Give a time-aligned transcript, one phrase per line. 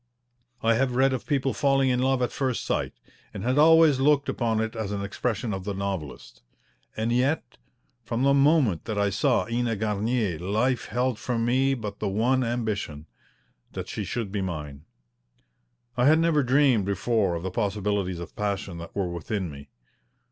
[0.63, 2.93] I have read of people falling in love at first sight,
[3.35, 6.41] and had always looked upon it as an expression of the novelist.
[6.97, 7.57] And yet
[8.03, 12.43] from the moment that I saw Ena Garnier life held for me but the one
[12.43, 13.05] ambition
[13.73, 14.85] that she should be mine.
[15.95, 19.69] I had never dreamed before of the possibilities of passion that were within me.